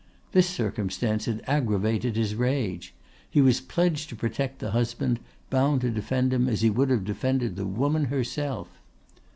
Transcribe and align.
This 0.31 0.49
circumstance 0.49 1.25
had 1.25 1.43
aggravated 1.45 2.15
his 2.15 2.33
rage. 2.33 2.95
He 3.29 3.39
was 3.39 3.61
pledged 3.61 4.09
to 4.09 4.15
protect 4.15 4.57
the 4.57 4.71
husband, 4.71 5.19
bound 5.51 5.81
to 5.81 5.91
defend 5.91 6.33
him 6.33 6.49
as 6.49 6.61
he 6.61 6.71
would 6.71 6.89
have 6.89 7.05
defended 7.05 7.55
the 7.55 7.67
woman 7.67 8.05
herself. 8.05 8.67